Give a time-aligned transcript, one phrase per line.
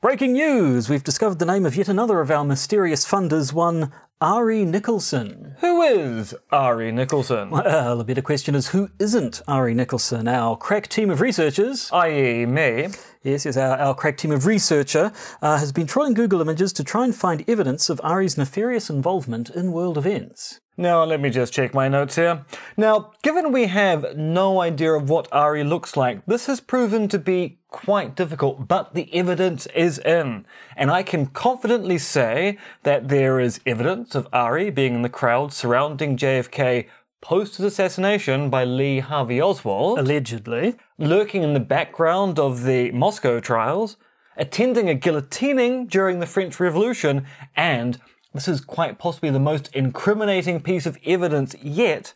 [0.00, 0.88] Breaking news!
[0.88, 5.56] We've discovered the name of yet another of our mysterious funders, one Ari Nicholson.
[5.60, 7.50] Who is Ari Nicholson?
[7.50, 10.26] Well, uh, the better question is who isn't Ari Nicholson?
[10.26, 12.88] Our crack team of researchers, I.e., me.
[13.22, 15.12] Yes, yes, our, our crack team of researcher
[15.42, 19.50] uh, has been trolling Google Images to try and find evidence of Ari's nefarious involvement
[19.50, 20.60] in world events.
[20.80, 22.46] Now, let me just check my notes here.
[22.74, 27.18] Now, given we have no idea of what Ari looks like, this has proven to
[27.18, 30.46] be quite difficult, but the evidence is in.
[30.76, 35.52] And I can confidently say that there is evidence of Ari being in the crowd
[35.52, 36.86] surrounding JFK
[37.20, 40.76] post his assassination by Lee Harvey Oswald, Allegedly.
[40.98, 43.96] lurking in the background of the Moscow trials,
[44.36, 48.00] attending a guillotining during the French Revolution, and
[48.32, 52.14] this is quite possibly the most incriminating piece of evidence yet.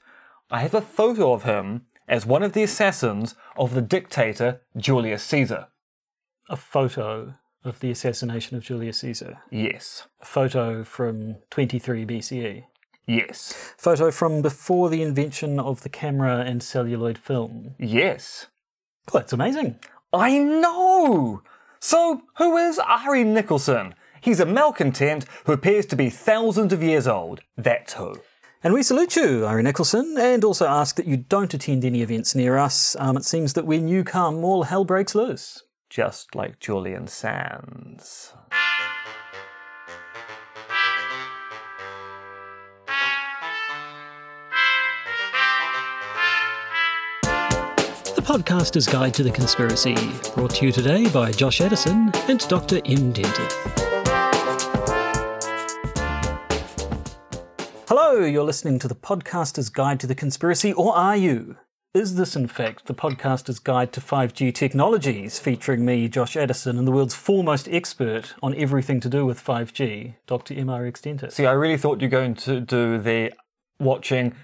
[0.50, 5.22] I have a photo of him as one of the assassins of the dictator Julius
[5.24, 5.68] Caesar.
[6.48, 7.34] A photo
[7.64, 9.38] of the assassination of Julius Caesar.
[9.50, 10.06] Yes.
[10.20, 12.64] A photo from 23 BCE.
[13.06, 13.74] Yes.
[13.76, 17.74] Photo from before the invention of the camera and celluloid film.
[17.78, 18.46] Yes.
[19.12, 19.78] Well, that's amazing.
[20.12, 21.42] I know!
[21.80, 23.94] So, who is Ari Nicholson?
[24.22, 27.40] He's a malcontent who appears to be thousands of years old.
[27.58, 28.16] That's who.
[28.62, 32.34] And we salute you, Ari Nicholson, and also ask that you don't attend any events
[32.34, 32.96] near us.
[32.98, 35.62] Um, it seems that when you come, all hell breaks loose.
[35.90, 38.32] Just like Julian Sands.
[48.24, 49.94] Podcaster's Guide to the Conspiracy,
[50.34, 52.76] brought to you today by Josh Edison and Dr.
[52.86, 53.12] M.
[53.12, 53.52] Dentith.
[57.86, 61.58] Hello, you're listening to the Podcaster's Guide to the Conspiracy, or are you?
[61.92, 66.88] Is this, in fact, the Podcaster's Guide to 5G Technologies, featuring me, Josh Edison, and
[66.88, 70.54] the world's foremost expert on everything to do with 5G, Dr.
[70.54, 71.32] MRX Dentith?
[71.32, 73.34] See, I really thought you were going to do the
[73.78, 74.34] watching,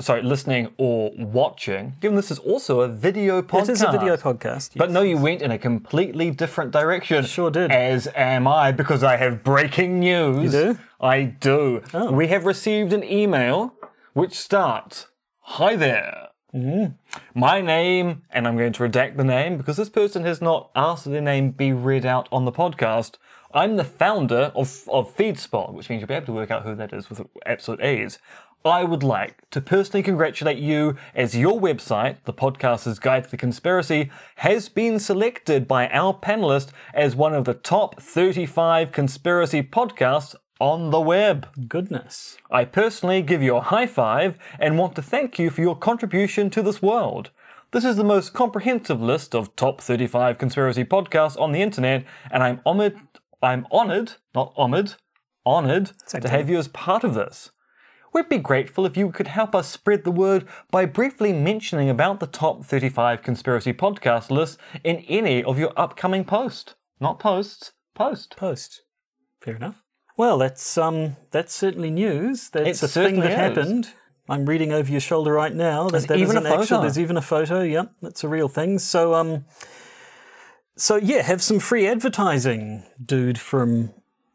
[0.00, 3.68] sorry, listening or watching, given this is also a video podcast.
[3.68, 4.70] It is a video podcast.
[4.76, 4.94] But yes.
[4.94, 7.24] no, you went in a completely different direction.
[7.24, 7.70] Sure did.
[7.70, 10.52] As am I, because I have breaking news.
[10.52, 10.78] You do?
[11.00, 11.82] I do.
[11.94, 12.12] Oh.
[12.12, 13.74] We have received an email
[14.12, 15.06] which starts
[15.40, 16.28] Hi there.
[16.54, 16.92] Mm-hmm.
[17.38, 21.04] My name, and I'm going to redact the name because this person has not asked
[21.04, 23.16] that their name be read out on the podcast.
[23.52, 26.74] I'm the founder of, of FeedSpot, which means you'll be able to work out who
[26.76, 28.18] that is with absolute ease.
[28.64, 33.36] I would like to personally congratulate you as your website, the podcaster's guide to the
[33.36, 40.34] conspiracy, has been selected by our panelist as one of the top 35 conspiracy podcasts
[40.60, 41.48] on the web.
[41.68, 42.36] Goodness.
[42.50, 46.50] I personally give you a high five and want to thank you for your contribution
[46.50, 47.30] to this world.
[47.72, 52.42] This is the most comprehensive list of top 35 conspiracy podcasts on the internet, and
[52.42, 52.98] I'm honored,
[53.42, 54.94] I'm honored, not honored,
[55.46, 56.38] honored Same to thing.
[56.38, 57.50] have you as part of this.
[58.12, 62.18] We'd be grateful if you could help us spread the word by briefly mentioning about
[62.18, 66.74] the top 35 conspiracy podcast lists in any of your upcoming posts.
[67.00, 68.36] Not posts, post.
[68.36, 68.82] Post.
[69.40, 69.84] Fair enough.
[70.16, 72.50] Well, that's um, that's certainly news.
[72.50, 73.56] That's It a thing certainly that is.
[73.66, 73.88] happened.
[74.28, 75.84] I'm reading over your shoulder right now.
[75.84, 76.80] That, There's that is even a an actual- photo.
[76.82, 77.62] There's even a photo.
[77.62, 78.78] Yep, that's a real thing.
[78.80, 79.44] So um,
[80.80, 83.92] so yeah, have some free advertising, dude from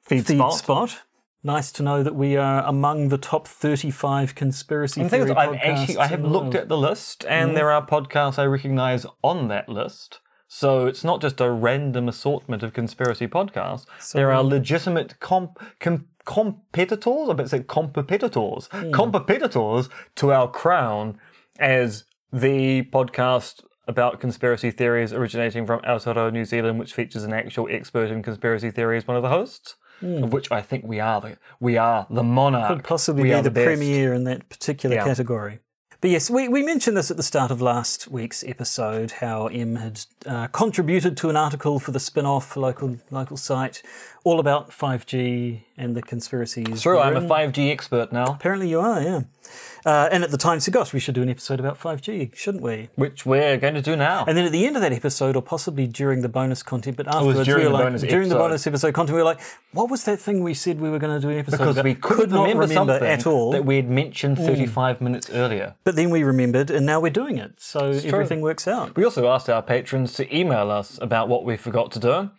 [0.10, 0.38] FeedSpot.
[0.64, 0.98] FeedSpot.
[1.44, 5.32] Nice to know that we are among the top 35 conspiracy And the thing is,
[5.32, 6.56] I've podcasts actually I have in the looked world.
[6.56, 10.20] at the list, and there are podcasts I recognise on that list.
[10.48, 13.86] So it's not just a random assortment of conspiracy podcasts.
[14.14, 17.30] there are legitimate comp, com, competitors.
[17.30, 18.92] I bet say competitors, Hmm.
[18.92, 21.20] competitors to our crown
[21.60, 27.68] as the podcast about conspiracy theories originating from Aotearoa, New Zealand, which features an actual
[27.70, 29.76] expert in conspiracy theory as one of the hosts.
[30.02, 32.68] Of which I think we are the we are the monarch.
[32.68, 33.66] Could possibly we be the, best.
[33.66, 35.06] premier in that particular Yeah.
[35.06, 35.60] category.
[36.02, 39.78] But yes, we, we mentioned this at the start of last week's episode how M
[39.78, 43.82] had uh, contributed to an article for the Spinoff local, local site
[44.26, 46.82] all about 5G and the conspiracies.
[46.82, 49.22] True, I'm a 5G expert now, Apparently, you are, yeah.
[49.86, 52.64] Uh, and at the time said, gosh, we should do an episode about 5G, shouldn't
[52.64, 52.90] we?
[52.96, 54.26] which we're going to do now.
[54.28, 57.08] And then at the end of that episode, or possibly during the bonus content, but
[57.08, 58.48] afterwards, during we were the like, bonus during the episode.
[58.48, 59.42] bonus episode content, we were like,
[59.74, 61.86] what was that thing we said we were going to do an episode because about?
[61.86, 63.52] we couldn't could not remember, something at all.
[63.52, 65.76] that we had mentioned 35 minutes earlier.
[65.84, 67.62] But then we remembered, and now we're doing it.
[67.62, 68.96] So everything works out.
[68.96, 72.32] We also asked our patrons to email us about what we forgot to do,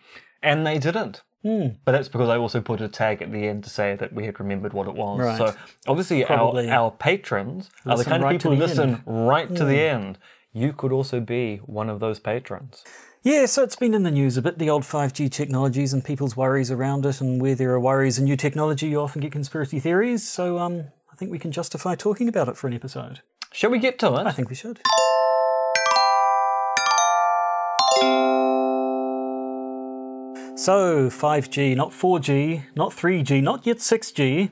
[0.42, 1.22] and they didn't.
[1.46, 1.68] Hmm.
[1.84, 4.26] But that's because I also put a tag at the end to say that we
[4.26, 5.20] had remembered what it was.
[5.20, 5.38] Right.
[5.38, 5.54] So
[5.86, 8.98] obviously, Probably our, our patrons are the kind of right to people who listen end.
[9.02, 9.10] Hmm.
[9.12, 10.18] right to the end.
[10.52, 12.82] You could also be one of those patrons.
[13.22, 16.36] Yeah, so it's been in the news a bit, the old 5G technologies and people's
[16.36, 19.78] worries around it, and where there are worries in new technology, you often get conspiracy
[19.78, 20.26] theories.
[20.28, 23.20] So um, I think we can justify talking about it for an episode.
[23.52, 24.26] Shall we get to it?
[24.26, 24.80] I think we should.
[30.66, 34.50] So, 5G, not 4G, not 3G, not yet 6G,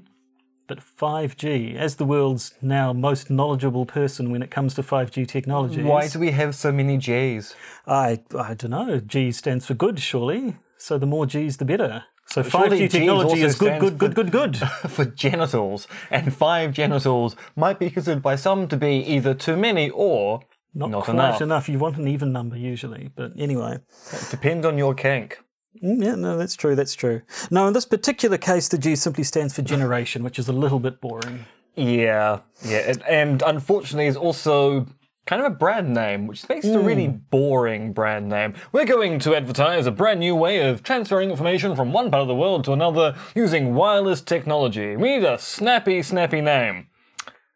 [0.69, 1.75] but 5G.
[1.75, 5.83] As the world's now most knowledgeable person when it comes to 5G technology.
[5.83, 7.57] Why do we have so many G's?
[7.85, 9.01] I, I don't know.
[9.01, 10.55] G stands for good, surely.
[10.77, 12.05] So the more G's, the better.
[12.27, 14.57] So surely 5G technology is good, good, good, good, good.
[14.89, 19.91] for genitals, and five genitals might be considered by some to be either too many
[19.91, 20.43] or
[20.75, 21.41] Not, not quite enough.
[21.41, 21.69] enough.
[21.69, 23.11] You want an even number usually.
[23.17, 23.81] But anyway.
[24.13, 25.41] it Depends on your kink.
[25.83, 26.75] Mm, Yeah, no, that's true.
[26.75, 27.23] That's true.
[27.51, 30.79] No, in this particular case, the G simply stands for generation, which is a little
[30.81, 31.47] bit boring.
[31.77, 34.87] Yeah, yeah, it, and unfortunately, is also
[35.27, 38.55] kind of a brand name, which makes it a really boring brand name.
[38.73, 42.29] We're going to advertise a brand new way of transferring information from one part of
[42.29, 44.95] the world to another using wireless technology.
[44.97, 46.89] We need a snappy, snappy name.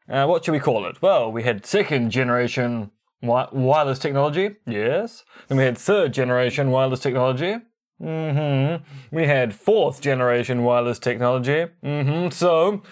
[0.09, 1.01] Uh, what should we call it?
[1.03, 2.91] Well, we had second generation
[3.23, 5.23] wi- wireless technology, yes.
[5.47, 7.57] Then we had third generation wireless technology.
[8.03, 9.17] Mm-hmm.
[9.17, 11.67] We had fourth generation wireless technology.
[11.85, 12.31] Mm-hmm.
[12.31, 12.83] So,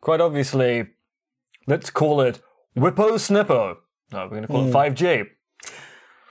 [0.00, 0.88] quite obviously,
[1.66, 2.40] let's call it
[2.76, 3.78] Whippo Snippo.
[4.12, 5.26] No, we're going to call it 5G.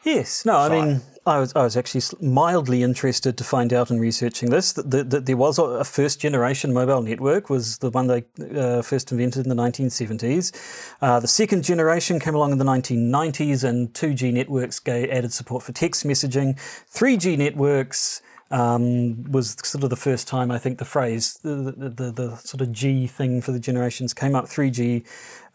[0.03, 0.45] Yes.
[0.45, 4.49] No, I mean, I was I was actually mildly interested to find out in researching
[4.49, 8.23] this that, that, that there was a, first generation mobile network was the one they
[8.57, 10.51] uh, first invented in the 1970s.
[11.01, 15.63] Uh, the second generation came along in the 1990s, and 2G networks gave, added support
[15.63, 16.57] for text messaging.
[16.91, 18.21] 3G networks.
[18.51, 22.35] Um, was sort of the first time I think the phrase, the, the, the, the
[22.37, 24.45] sort of G thing for the generations came up.
[24.45, 25.05] 3G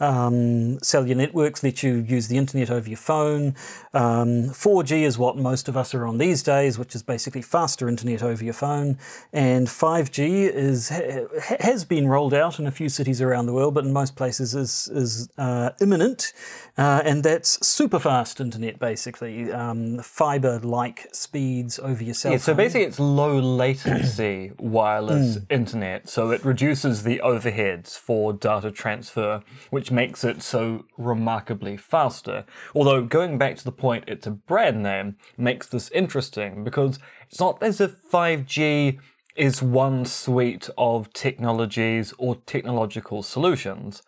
[0.00, 3.54] um, cellular networks let you use the internet over your phone.
[3.92, 7.88] Um, 4G is what most of us are on these days, which is basically faster
[7.88, 8.98] internet over your phone.
[9.32, 13.74] And 5G is ha- has been rolled out in a few cities around the world,
[13.74, 16.32] but in most places is is uh, imminent.
[16.76, 22.42] Uh, and that's super fast internet, basically um, fiber-like speeds over your cell Yeah, phone.
[22.42, 25.44] so basically, it's low latency wireless hmm.
[25.50, 32.44] internet, so it reduces the overheads for data transfer, which makes it so remarkably faster.
[32.74, 36.98] Although, going back to the point, it's a brand name, makes this interesting because
[37.28, 38.98] it's not as if 5G
[39.34, 44.02] is one suite of technologies or technological solutions.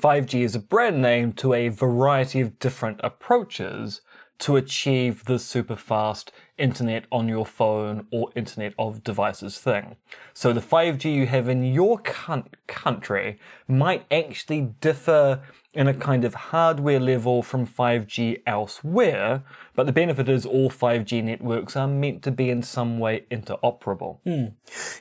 [0.00, 4.00] 5G is a brand name to a variety of different approaches
[4.38, 9.96] to achieve the super fast internet on your phone or internet of devices thing.
[10.34, 15.40] So the 5G you have in your coun- country might actually differ
[15.74, 19.44] in a kind of hardware level from 5G elsewhere,
[19.74, 24.18] but the benefit is all 5G networks are meant to be in some way interoperable.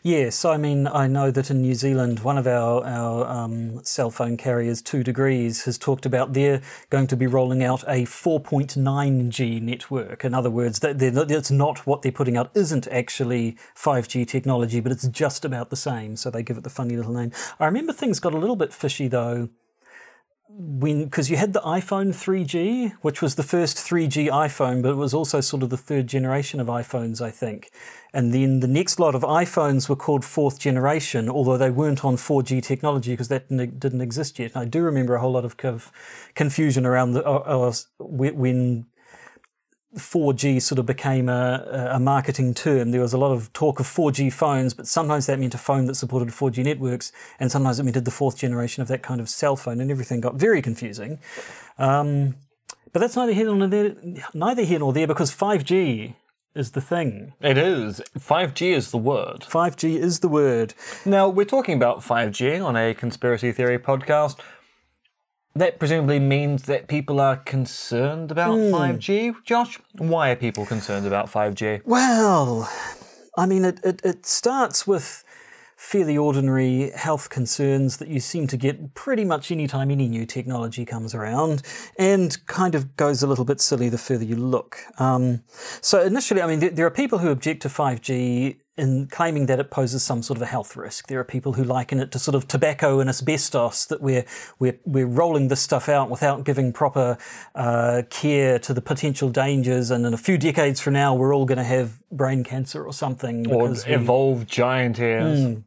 [0.03, 4.11] Yes, I mean, I know that in New Zealand, one of our, our um, cell
[4.11, 9.61] phone carriers, Two Degrees, has talked about they're going to be rolling out a 4.9G
[9.61, 10.25] network.
[10.25, 14.91] In other words, that it's not what they're putting out isn't actually 5G technology, but
[14.91, 16.17] it's just about the same.
[16.17, 17.31] So they give it the funny little name.
[17.57, 19.47] I remember things got a little bit fishy though
[20.49, 24.95] when because you had the iPhone 3G, which was the first 3G iPhone, but it
[24.95, 27.69] was also sort of the third generation of iPhones, I think.
[28.13, 32.15] And then the next lot of iPhones were called fourth generation, although they weren't on
[32.15, 34.51] 4G technology because that didn't, exist yet.
[34.53, 35.91] And I do remember a whole lot of conf-
[36.33, 38.85] confusion around the uh, uh, when
[39.97, 42.91] 4G sort of became a, a marketing term.
[42.91, 45.85] There was a lot of talk of 4G phones, but sometimes that meant a phone
[45.85, 49.29] that supported 4G networks, and sometimes it meant the fourth generation of that kind of
[49.29, 51.19] cell phone, and everything got very confusing.
[51.77, 52.35] Um,
[52.93, 53.95] but that's neither here nor there,
[54.33, 56.15] neither here nor there because 5G
[56.55, 57.33] is the thing.
[57.39, 58.01] It is.
[58.17, 59.41] 5G is the word.
[59.41, 60.73] 5G is the word.
[61.05, 64.39] Now, we're talking about 5G on a conspiracy theory podcast.
[65.57, 69.43] That presumably means that people are concerned about 5G.
[69.43, 71.81] Josh, why are people concerned about 5G?
[71.83, 72.69] Well,
[73.35, 75.23] I mean, it, it, it starts with
[75.75, 80.27] fairly ordinary health concerns that you seem to get pretty much any time any new
[80.27, 81.63] technology comes around,
[81.97, 84.77] and kind of goes a little bit silly the further you look.
[84.99, 85.43] Um,
[85.81, 89.59] so initially, I mean, there, there are people who object to 5G in claiming that
[89.59, 91.07] it poses some sort of a health risk.
[91.07, 94.25] There are people who liken it to sort of tobacco and asbestos, that we're
[94.59, 97.17] we're we're rolling this stuff out without giving proper
[97.55, 101.45] uh, care to the potential dangers, and in a few decades from now, we're all
[101.45, 103.51] going to have brain cancer or something.
[103.51, 105.57] Or evolve we- evolved giant ears?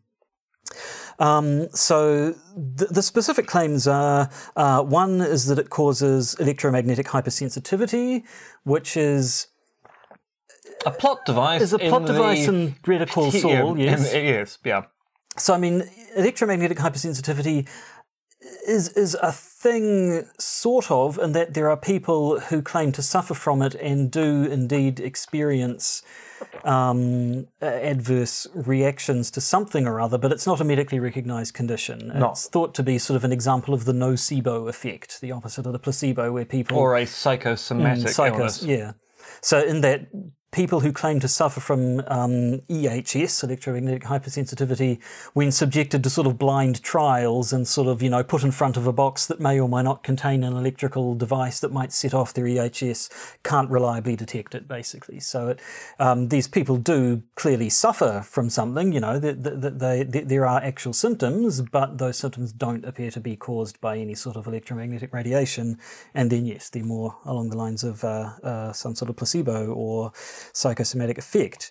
[1.19, 8.23] um, so the, the specific claims are uh, one is that it causes electromagnetic hypersensitivity,
[8.63, 9.49] which is
[10.87, 11.63] a plot device.
[11.63, 14.13] is a plot device the, in Better Call Yeah, Saul, in- yes.
[14.15, 14.83] yes, yeah.
[15.37, 15.85] So I mean,
[16.17, 17.69] electromagnetic hypersensitivity
[18.67, 23.35] is is a thing sort of, in that there are people who claim to suffer
[23.35, 26.03] from it and do indeed experience
[26.65, 32.11] um, adverse reactions to something or other, but it's not a medically recognised condition.
[32.15, 32.31] No.
[32.31, 35.73] It's thought to be sort of an example of the nocebo effect, the opposite of
[35.73, 38.63] the placebo, where people Or a psychosomatic psychos, illness.
[38.63, 38.93] yeah.
[39.43, 40.09] So in that
[40.53, 45.01] people who claim to suffer from um, EHS, electromagnetic hypersensitivity,
[45.33, 48.77] when subjected to sort of blind trials and sort of, you know, put in front
[48.77, 52.13] of a box that may or may not contain an electrical device that might set
[52.13, 55.21] off their EHS, can't reliably detect it, basically.
[55.21, 55.61] So it,
[56.01, 60.47] um, these people do clearly suffer from something, you know, that that they, they, there
[60.47, 64.47] are actual symptoms, but those symptoms don't appear to be caused by any sort of
[64.49, 65.79] electromagnetic radiation.
[66.13, 69.73] And then, yes, they're more along the lines of uh, uh, some sort of placebo
[69.73, 70.13] or
[70.53, 71.71] psychosomatic effect.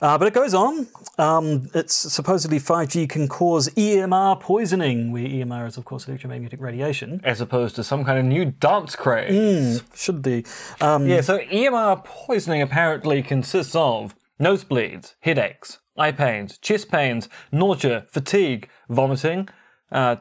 [0.00, 0.86] Uh, but it goes on.
[1.18, 7.20] Um, it's supposedly 5G can cause EMR poisoning, where EMR is, of course, electromagnetic radiation.
[7.24, 9.82] As opposed to some kind of new dance craze.
[9.94, 10.44] Should be.
[10.80, 18.04] Um, Yeah, so EMR poisoning apparently consists of nosebleeds, headaches, eye pains, chest pains, nausea,
[18.08, 19.48] fatigue, vomiting.
[19.90, 20.16] Uh,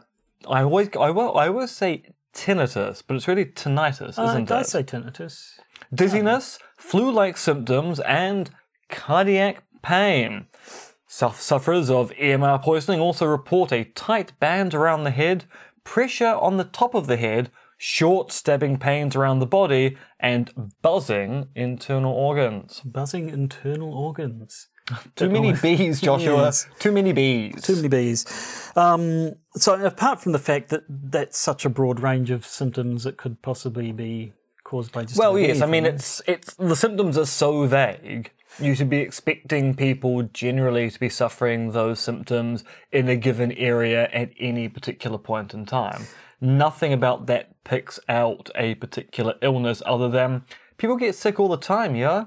[0.49, 4.57] I always, I will, I always say tinnitus, but it's really tinnitus, uh, isn't I
[4.57, 4.59] it?
[4.59, 5.59] I say tinnitus.
[5.93, 8.49] Dizziness, flu-like symptoms, and
[8.89, 10.45] cardiac pain.
[11.05, 15.43] Suff- sufferers of EMR poisoning also report a tight band around the head,
[15.83, 21.49] pressure on the top of the head, short stabbing pains around the body, and buzzing
[21.55, 22.79] internal organs.
[22.85, 24.67] Buzzing internal organs.
[25.17, 26.43] Too many bees, Joshua.
[26.43, 26.67] Yes.
[26.79, 27.63] Too many bees.
[27.63, 28.71] Too many bees.
[28.77, 33.17] Um, so, apart from the fact that that's such a broad range of symptoms, it
[33.17, 34.31] could possibly be
[34.67, 35.61] caused by just Well, yes.
[35.61, 38.31] I mean, it's it's the symptoms are so vague.
[38.59, 44.09] You should be expecting people generally to be suffering those symptoms in a given area
[44.11, 46.01] at any particular point in time.
[46.41, 50.43] Nothing about that picks out a particular illness other than
[50.77, 51.95] people get sick all the time.
[51.95, 52.25] Yeah.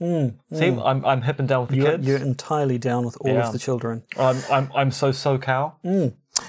[0.00, 2.06] See, I'm I'm hip and down with the Mm, You're, kids.
[2.06, 3.46] you're entirely down with all Yeah.
[3.46, 4.02] of the children.
[4.18, 5.74] I'm I'm I'm so SoCal.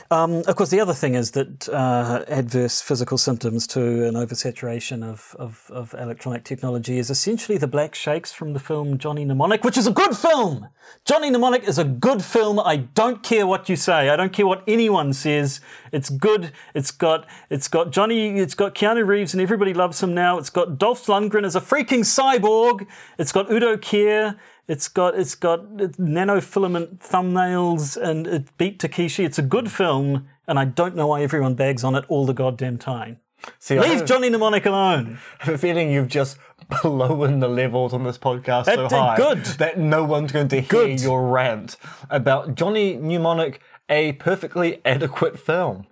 [0.09, 5.03] Um, of course, the other thing is that uh, adverse physical symptoms to an oversaturation
[5.03, 9.63] of, of, of electronic technology is essentially the black shakes from the film Johnny Mnemonic,
[9.63, 10.67] which is a good film.
[11.05, 12.59] Johnny Mnemonic is a good film.
[12.59, 14.09] I don't care what you say.
[14.09, 15.61] I don't care what anyone says.
[15.91, 16.51] It's good.
[16.73, 18.39] It's got it's got Johnny.
[18.39, 20.37] It's got Keanu Reeves, and everybody loves him now.
[20.37, 22.87] It's got Dolph Lundgren as a freaking cyborg.
[23.17, 24.37] It's got Udo Kier.
[24.67, 29.25] It's got it's got nanofilament thumbnails and it beat Takeshi.
[29.25, 32.33] It's a good film, and I don't know why everyone bags on it all the
[32.33, 33.19] goddamn time.
[33.59, 35.17] See, Leave Johnny Mnemonic alone.
[35.39, 36.37] I have a feeling you've just
[36.83, 39.43] blown the levels on this podcast so did high good.
[39.57, 41.01] that no one's going to hear Good.
[41.01, 41.75] your rant
[42.09, 45.87] about Johnny Mnemonic, a perfectly adequate film.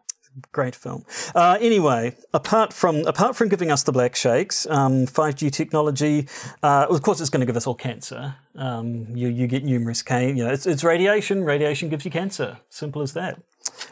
[0.52, 1.06] Great film.
[1.36, 6.28] Uh, anyway, apart from apart from giving us the black shakes, um, 5G technology,
[6.64, 8.36] uh, of course, it's going to give us all cancer.
[8.56, 10.38] Um, you you get numerous cane.
[10.38, 11.44] You know, it's, it's radiation.
[11.44, 12.58] Radiation gives you cancer.
[12.70, 13.42] Simple as that.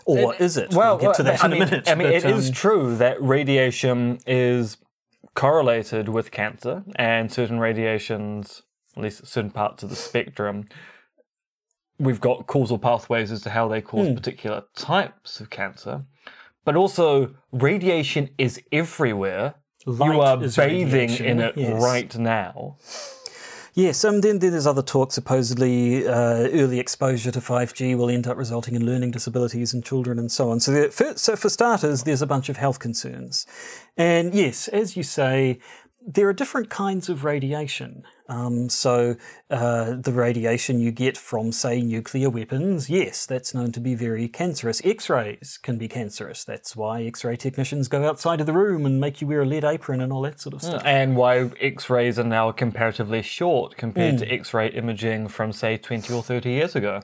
[0.05, 0.73] Or is it?
[0.73, 1.89] we'll get to that I in mean, a minute.
[1.89, 4.77] I mean, but, it is um, true that radiation is
[5.33, 8.63] correlated with cancer, and certain radiations,
[8.95, 10.67] at least certain parts of the spectrum,
[11.99, 16.03] we've got causal pathways as to how they cause particular types of cancer.
[16.65, 19.55] But also, radiation is everywhere.
[19.85, 21.81] Light you are bathing radiation, in it yes.
[21.81, 22.77] right now.
[23.73, 25.11] Yes, and then, then there's other talk.
[25.11, 30.19] Supposedly, uh, early exposure to 5G will end up resulting in learning disabilities in children
[30.19, 30.59] and so on.
[30.59, 33.45] So, there, for, so for starters, there's a bunch of health concerns.
[33.95, 35.59] And yes, as you say,
[36.05, 38.03] there are different kinds of radiation.
[38.29, 39.15] Um, so,
[39.49, 44.27] uh, the radiation you get from, say, nuclear weapons, yes, that's known to be very
[44.27, 44.81] cancerous.
[44.83, 46.43] X rays can be cancerous.
[46.43, 49.45] That's why X ray technicians go outside of the room and make you wear a
[49.45, 50.81] lead apron and all that sort of stuff.
[50.85, 54.19] And why X rays are now comparatively short compared Hmm.
[54.19, 57.01] to X ray imaging from, say, 20 or 30 years ago.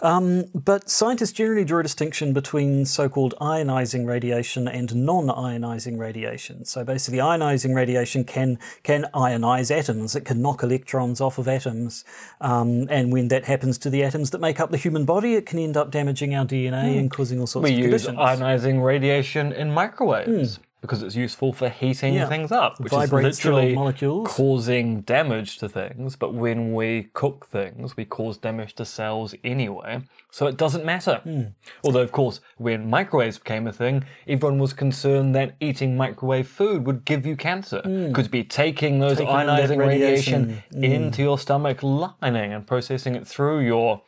[0.00, 5.98] Um, but scientists generally draw a distinction between so called ionizing radiation and non ionizing
[5.98, 6.64] radiation.
[6.64, 12.04] So basically, ionizing radiation can, can ionize atoms, it can knock electrons off of atoms.
[12.40, 15.46] Um, and when that happens to the atoms that make up the human body, it
[15.46, 16.98] can end up damaging our DNA hmm.
[16.98, 20.56] and causing all sorts We of use ionizing radiation in microwaves.
[20.56, 20.62] Hmm.
[20.84, 22.28] Because it's useful for heating Yeah.
[22.28, 24.28] things up, which Vibrates is literally molecules.
[24.28, 26.14] causing damage to things.
[26.14, 31.20] But when we cook things, we cause damage to cells anyway, so it doesn't matter.
[31.24, 31.42] Hmm.
[31.84, 36.84] Although, of course, when microwaves became a thing, everyone was concerned that eating microwave food
[36.86, 37.80] would give you cancer.
[38.12, 39.24] Could be taking those Hmm.
[39.24, 40.62] Taking ionizing radiation, radiation.
[40.74, 40.84] Hmm.
[40.84, 44.02] into your stomach lining and processing it through your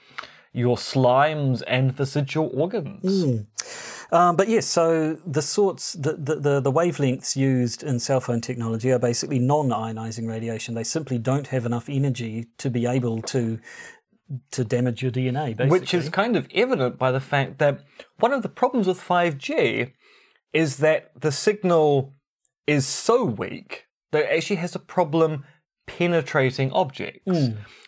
[0.53, 3.05] your slimes and vestigial organs.
[4.13, 8.41] Um, but yes, so the sorts, the, the, the, the wavelengths used in cell phone
[8.41, 10.75] technology are basically non ionizing radiation.
[10.75, 13.59] They simply don't have enough energy to be able to
[14.51, 15.69] to damage your DNA, basically.
[15.69, 17.81] Which is kind of evident by the fact that
[18.19, 19.93] one of the problems with 5G
[20.53, 22.13] is that the signal
[22.67, 25.45] is so weak that it actually has a problem
[25.87, 27.23] penetrating objects.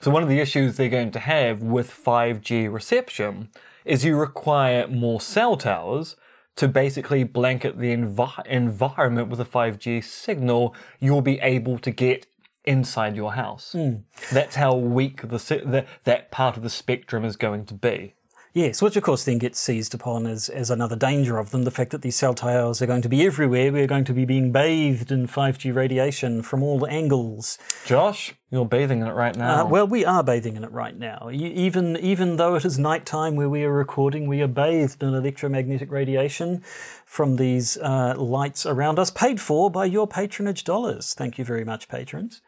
[0.00, 3.48] So, one of the issues they're going to have with 5G reception
[3.84, 6.16] is you require more cell towers
[6.56, 12.26] to basically blanket the envi- environment with a 5G signal you'll be able to get
[12.64, 13.72] inside your house.
[13.72, 13.98] Hmm.
[14.32, 18.14] That's how weak the, the that part of the spectrum is going to be.
[18.54, 21.70] Yes, which of course then gets seized upon as, as another danger of them the
[21.70, 23.70] fact that these cell towers are going to be everywhere.
[23.70, 27.58] We're going to be being bathed in 5G radiation from all angles.
[27.84, 29.60] Josh, you're bathing in it right now.
[29.64, 31.24] Uh, well, we are bathing in it right now.
[31.26, 35.12] Y- Even even though it is nighttime where we are recording, we are bathed in
[35.14, 36.62] electromagnetic radiation
[37.04, 41.12] from these uh, lights around us, paid for by your patronage dollars.
[41.14, 42.40] Thank you very much, patrons.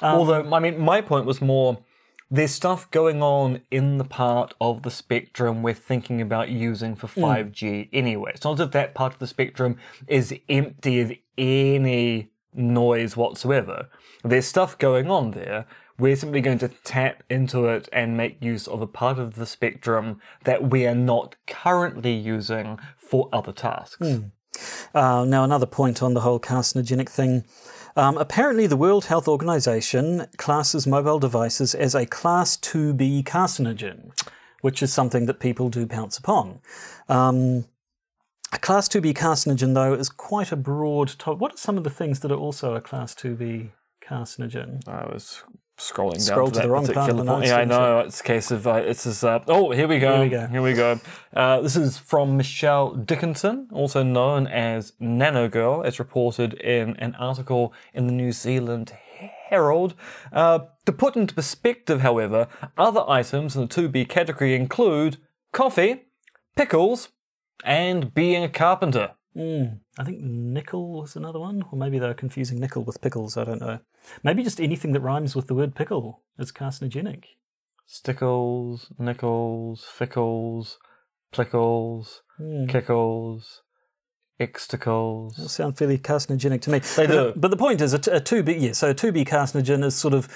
[0.00, 1.78] Although, I mean, my point was more
[2.32, 7.06] there's stuff going on in the part of the spectrum we're thinking about using for
[7.06, 8.32] 5G anyway.
[8.34, 13.90] It's not as if that part of the spectrum is empty of any noise whatsoever.
[14.24, 15.66] There's stuff going on there.
[15.98, 19.44] We're simply going to tap into it and make use of a part of the
[19.44, 24.20] spectrum that we are not currently using for other tasks.
[24.94, 27.44] Uh, now, another point on the whole carcinogenic thing.
[27.96, 34.12] Um, apparently, the World Health Organization classes mobile devices as a Class 2B carcinogen,
[34.60, 36.60] which is something that people do pounce upon.
[37.08, 37.66] Um,
[38.52, 41.40] a Class 2B carcinogen, though, is quite a broad topic.
[41.40, 43.70] What are some of the things that are also a Class 2B
[44.02, 44.86] carcinogen?
[44.88, 45.42] I was
[45.78, 47.46] scrolling Scroll down to to, the wrong part of particular the point.
[47.46, 48.00] Yeah, I know.
[48.00, 49.24] It's a case of uh, it's this.
[49.24, 50.14] Uh, oh, here we go.
[50.14, 50.46] Here we go.
[50.46, 51.00] Here we go.
[51.34, 57.14] Uh, this is from Michelle Dickinson, also known as Nano Girl, as reported in an
[57.16, 58.92] article in the New Zealand
[59.48, 59.94] Herald.
[60.32, 65.18] Uh, to put into perspective, however, other items in the 2B category include
[65.52, 66.04] coffee,
[66.56, 67.08] pickles,
[67.64, 69.12] and being a carpenter.
[69.98, 73.36] I think nickel was another one, or maybe they're confusing nickel with pickles.
[73.36, 73.80] I don't know.
[74.22, 77.24] Maybe just anything that rhymes with the word pickle is carcinogenic.
[77.86, 80.78] Stickles, nickels, fickles,
[81.32, 82.66] plickles, hmm.
[82.66, 83.62] kickles,
[84.40, 85.36] ixticles.
[85.36, 86.78] They sound fairly carcinogenic to me.
[86.78, 87.32] They but, do.
[87.36, 90.14] But the point is, a, t- a 2B, yeah, so a 2B carcinogen is sort
[90.14, 90.28] of,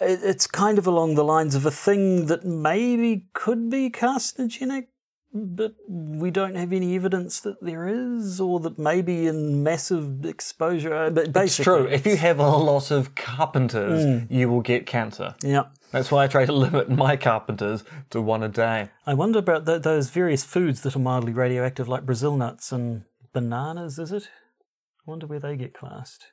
[0.00, 4.86] it's kind of along the lines of a thing that maybe could be carcinogenic,
[5.44, 10.94] but we don't have any evidence that there is, or that maybe in massive exposure.
[10.94, 11.86] uh, But It's basically, true.
[11.88, 15.34] If you have a lot of carpenters, you will get cancer.
[15.42, 15.64] yeah.
[15.92, 18.88] That's why I try to limit my carpenters to one a day.
[19.06, 23.04] I wonder about th- those various foods that are mildly radioactive, like Brazil nuts and
[23.32, 23.98] bananas.
[23.98, 24.24] Is it?
[24.24, 26.26] I wonder where they get classed.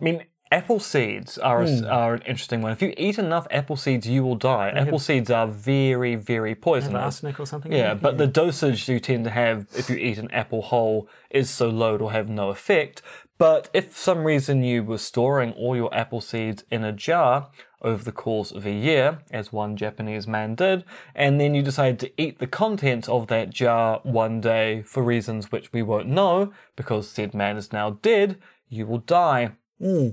[0.00, 1.84] I mean, apple seeds are, a, hmm.
[1.86, 2.72] are an interesting one.
[2.72, 4.70] If you eat enough apple seeds, you will die.
[4.70, 7.02] apple seeds are very, very poisonous.
[7.02, 7.72] arsenic or something?
[7.72, 11.50] Yeah, but the dosage you tend to have if you eat an apple whole is
[11.50, 13.02] so low it'll have no effect.
[13.38, 17.48] But if for some reason you were storing all your apple seeds in a jar
[17.80, 20.84] over the course of a year, as one Japanese man did,
[21.14, 25.52] and then you decided to eat the contents of that jar one day for reasons
[25.52, 28.36] which we won't know, because said man is now dead,
[28.68, 29.52] you will die.
[29.80, 30.08] Hmm.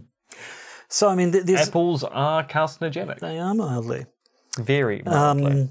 [0.87, 3.19] So I mean, th- there's Apples are carcinogenic.
[3.19, 4.05] they are mildly.
[4.57, 5.51] Very mildly.
[5.63, 5.69] Um,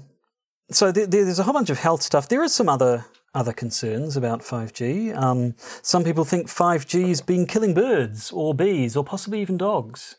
[0.71, 2.27] so there, there- there's a whole bunch of health stuff.
[2.29, 5.13] There is some other other concerns about 5G.
[5.13, 10.15] Um, some people think 5G's been killing birds or bees or possibly even dogs.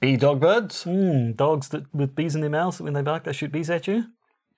[0.00, 0.84] Bee dog birds?
[0.84, 3.68] Hmm, dogs that with bees in their mouths that when they bark they shoot bees
[3.70, 4.04] at you.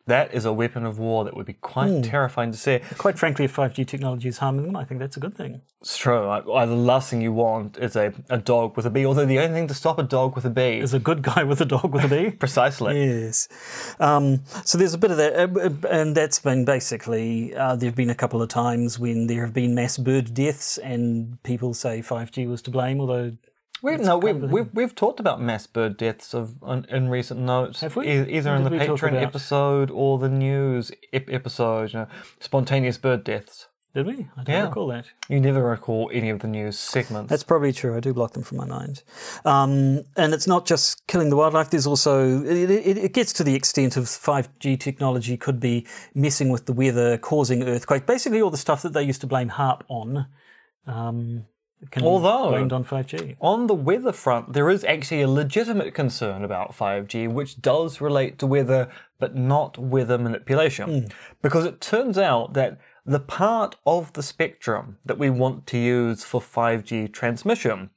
[0.07, 2.81] That is a weapon of war that would be quite terrifying to see.
[2.99, 5.61] Quite frankly, if 5G technology is harming them, I think that's a good thing.
[5.81, 6.27] It's true.
[6.27, 9.07] Like, uh, the last thing you want is a, a dog with a bee.
[9.07, 11.45] Although the only thing to stop a dog with a bee is a good guy
[11.51, 12.31] with a dog with a bee.
[12.39, 13.01] precisely.
[13.01, 13.49] Yes.
[14.01, 17.89] Um, so there's a bit of that, uh, uh, and that's been basically, uh, there
[17.89, 21.75] have been a couple of times when there have been mass bird deaths, and people
[21.75, 23.33] say 5G was to blame, although
[23.83, 27.81] We've, no, we've, we've, we've talked about mass bird deaths of on, in recent notes.
[27.81, 28.07] Have we?
[28.09, 31.93] E- either in the Patreon episode or the news ep- episode.
[31.93, 32.07] You know,
[32.39, 33.67] spontaneous bird deaths.
[33.95, 34.27] Did we?
[34.39, 34.63] I don't Yeah.
[34.69, 35.05] recall that.
[35.29, 37.29] You never recall any of the news segments.
[37.29, 37.95] That's probably true.
[37.95, 39.03] I do block them from my mind.
[39.45, 41.69] Um, and it's not just killing the wildlife.
[41.69, 46.49] There's also it, it, it gets to the extent of 5G technology could be messing
[46.49, 48.07] with the weather, causing earthquakes.
[48.07, 50.27] Basically, all the stuff that they used to blame HAARP on
[50.87, 51.45] um,
[51.91, 53.37] can Although- be blamed on 5G.
[53.41, 58.39] On the weather front, there is actually a legitimate concern about 5G, which does relate
[58.39, 61.03] to weather, but not weather manipulation.
[61.03, 61.07] Hmm.
[61.43, 66.23] Because it turns out that the part of the spectrum that we want to use
[66.23, 67.91] for 5G transmission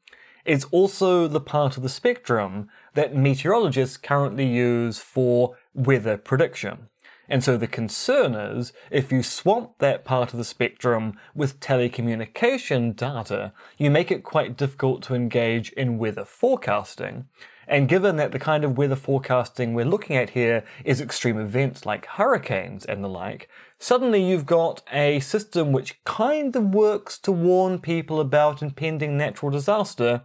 [0.45, 6.89] is also the part of the spectrum that meteorologists currently use for weather prediction.
[7.27, 12.95] And so the concern is if you swamp that part of the spectrum with telecommunication
[12.95, 17.25] data, you make it quite difficult to engage in weather forecasting.
[17.67, 21.85] And given that the kind of weather forecasting we're looking at here is extreme events
[21.85, 27.31] like hurricanes and the like, suddenly you've got a system which kind of works to
[27.31, 30.23] warn people about impending natural disaster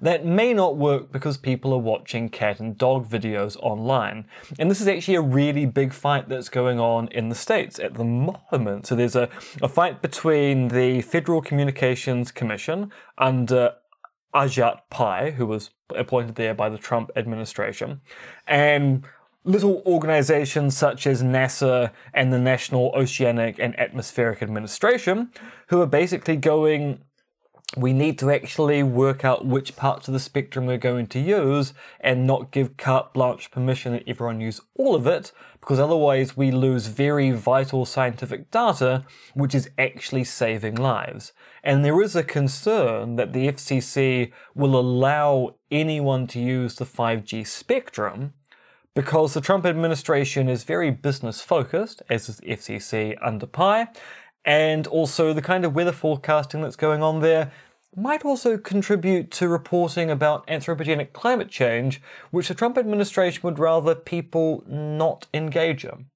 [0.00, 4.26] that may not work because people are watching cat and dog videos online.
[4.58, 7.94] And this is actually a really big fight that's going on in the States at
[7.94, 8.86] the moment.
[8.86, 9.28] So there's a,
[9.60, 13.74] a fight between the Federal Communications Commission under
[14.34, 18.00] Ajit Pai, who was appointed there by the Trump administration,
[18.46, 19.04] and
[19.44, 25.30] little organizations such as NASA and the National Oceanic and Atmospheric Administration,
[25.68, 27.02] who are basically going,
[27.76, 31.72] we need to actually work out which parts of the spectrum we're going to use
[32.00, 36.50] and not give carte blanche permission that everyone use all of it, because otherwise we
[36.50, 41.32] lose very vital scientific data, which is actually saving lives.
[41.64, 47.46] And there is a concern that the FCC will allow anyone to use the 5G
[47.46, 48.34] spectrum
[48.94, 53.86] because the Trump administration is very business focused, as is the FCC under Pai,
[54.44, 57.52] and also the kind of weather forecasting that's going on there
[57.94, 62.00] might also contribute to reporting about anthropogenic climate change,
[62.30, 66.06] which the Trump administration would rather people not engage in.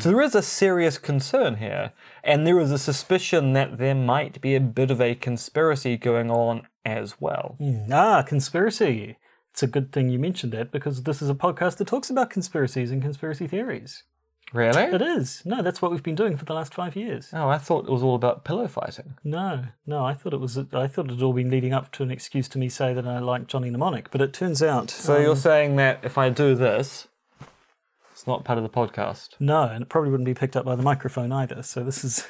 [0.00, 1.92] So there is a serious concern here,
[2.24, 6.30] and there is a suspicion that there might be a bit of a conspiracy going
[6.30, 7.56] on as well.
[7.92, 9.18] Ah, conspiracy.
[9.58, 12.30] It's a good thing you mentioned that because this is a podcast that talks about
[12.30, 14.04] conspiracies and conspiracy theories.
[14.52, 14.82] Really?
[14.84, 15.42] It is.
[15.44, 17.30] No, that's what we've been doing for the last five years.
[17.32, 19.14] Oh, I thought it was all about pillow fighting.
[19.24, 20.56] No, no, I thought it was.
[20.56, 23.04] I thought it had all been leading up to an excuse to me say that
[23.04, 26.28] I like Johnny Mnemonic, but it turns out So you're um, saying that if I
[26.28, 27.08] do this,
[28.12, 29.30] it's not part of the podcast.
[29.40, 31.64] no, and it probably wouldn't be picked up by the microphone either.
[31.64, 32.28] So this is.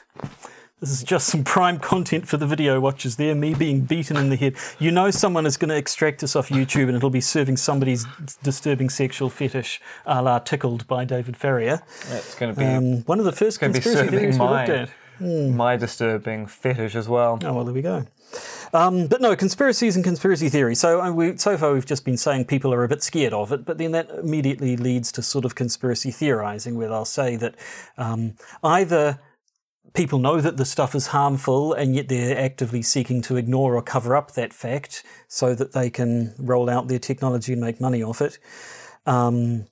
[0.81, 4.29] This is just some prime content for the video watchers there, me being beaten in
[4.29, 4.55] the head.
[4.79, 8.07] You know someone is going to extract this off YouTube and it'll be serving somebody's
[8.45, 11.83] disturbing sexual fetish a la Tickled by David Farrier.
[12.11, 14.47] It's going to be Um, one of the first going to be conspiracy theories we
[14.47, 14.91] looked my at.
[15.21, 17.41] my disturbing fetish as well.
[17.43, 18.07] Oh well, there we go.
[18.73, 20.79] Um, but no, conspiracies and conspiracy theories.
[20.79, 23.51] So uh, we, so far we've just been saying people are a bit scared of
[23.51, 27.57] it, but then that immediately leads to sort of conspiracy theorizing, where they'll say that
[27.97, 29.19] um, either
[29.99, 33.83] people know that the stuff is harmful and yet they're actively seeking to ignore or
[33.83, 38.01] cover up that fact so that they can roll out their technology and make money
[38.01, 38.39] off it.
[39.07, 39.67] Um,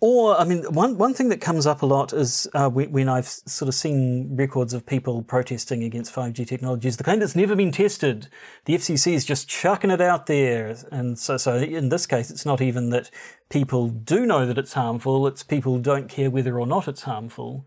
[0.00, 3.28] or, I mean, one, one thing that comes up a lot is uh, when, I've
[3.28, 7.70] sort of seen records of people protesting against 5G technologies, the kind that's never been
[7.70, 8.26] tested.
[8.64, 10.74] The FCC is just chucking it out there.
[10.90, 13.08] And so, so in this case, it's not even that
[13.50, 17.64] people do know that it's harmful, it's people don't care whether or not it's harmful.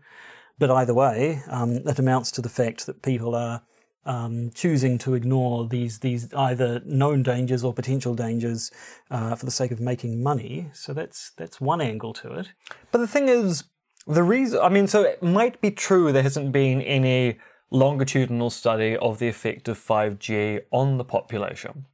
[0.58, 3.62] But either way, um, it amounts to the fact that people are
[4.04, 8.70] um, choosing to ignore these these either known dangers or potential dangers
[9.10, 10.70] uh, for the sake of making money.
[10.72, 12.48] So that's that's one angle to it.
[12.90, 13.64] But the thing is,
[14.06, 17.38] the reason I mean, so it might be true there hasn't been any
[17.70, 21.84] longitudinal study of the effect of 5G on the population,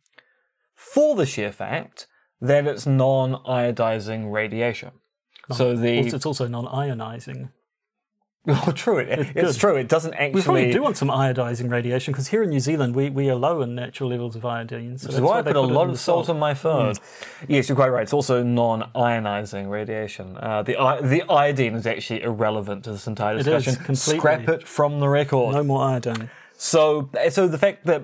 [0.77, 2.07] for the sheer fact
[2.41, 4.93] that it's non-iodizing radiation.
[5.51, 7.51] So the it's also non-ionizing.
[8.49, 9.57] oh, true, it, it's good.
[9.57, 9.77] true.
[9.77, 10.33] It doesn't actually.
[10.33, 13.35] We probably do want some iodizing radiation because here in New Zealand we, we are
[13.35, 14.99] low in natural levels of iodine.
[14.99, 16.99] So Which is that's why I they put a lot of salt on my food.
[17.49, 18.03] Yes, you're quite right.
[18.03, 20.37] It's also non-ionizing radiation.
[20.37, 23.77] Uh, the the iodine is actually irrelevant to this entire is, discussion.
[23.77, 24.19] completely.
[24.19, 25.55] Scrap it from the record.
[25.55, 26.29] No more iodine.
[26.57, 28.03] So, so the fact that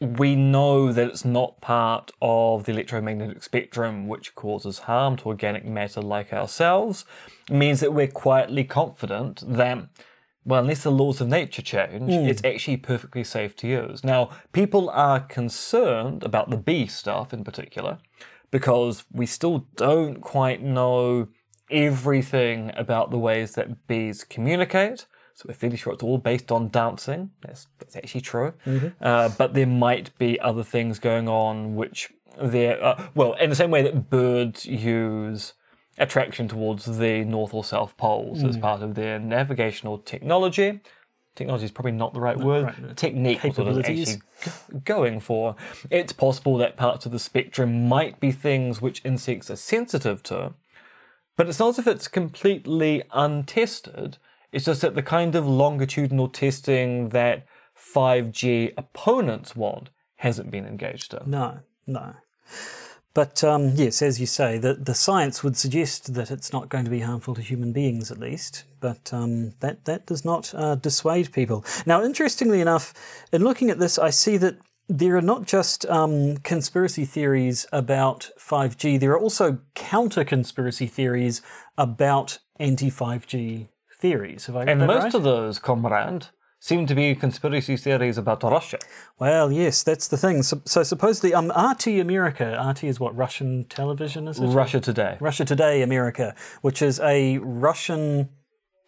[0.00, 5.64] we know that it's not part of the electromagnetic spectrum which causes harm to organic
[5.64, 7.04] matter like ourselves
[7.50, 9.78] means that we're quietly confident that,
[10.44, 14.04] well, unless the laws of nature change, it's actually perfectly safe to use.
[14.04, 17.98] Now, people are concerned about the bee stuff in particular
[18.50, 21.28] because we still don't quite know
[21.70, 25.06] everything about the ways that bees communicate.
[25.34, 27.30] So we're fairly sure it's all based on dancing.
[27.40, 28.52] That's, that's actually true.
[29.00, 33.56] Uh, but there might be other things going on which they're, uh, well, in the
[33.56, 35.54] same way that birds use
[35.98, 38.60] attraction towards the north or south poles as mm.
[38.60, 40.80] part of their navigational technology.
[41.34, 42.64] Technology is probably not the right word.
[42.64, 42.96] right.
[42.96, 44.20] Technique what I was Capabilities.
[44.46, 45.56] actually going for.
[45.90, 50.54] It's possible that parts of the spectrum might be things which insects are sensitive to,
[51.36, 54.18] but it's not as if it's completely untested.
[54.52, 57.44] It's just that the kind of longitudinal testing that
[57.76, 61.30] 5G opponents want hasn't been engaged in.
[61.30, 62.14] No, no.
[63.14, 66.84] But um, yes, as you say, the, the science would suggest that it's not going
[66.84, 68.64] to be harmful to human beings, at least.
[68.80, 71.64] But um, that that does not uh, dissuade people.
[71.86, 72.92] Now, interestingly enough,
[73.32, 74.56] in looking at this, I see that
[74.88, 78.98] there are not just um, conspiracy theories about 5G.
[79.00, 81.40] There are also counter conspiracy theories
[81.78, 84.46] about anti 5G theories.
[84.46, 85.14] Have I got And most right?
[85.14, 86.26] of those, comrade,
[86.64, 88.78] seem to be conspiracy theories about Russia.
[89.18, 90.42] Well, yes, that's the thing.
[90.42, 92.46] So, so supposedly, um, RT America.
[92.70, 94.46] RT is what Russian television is it?
[94.46, 95.18] Russia Today.
[95.20, 98.30] Russia Today America, which is a Russian